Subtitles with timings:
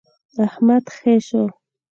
[0.45, 1.43] احمد خې شو.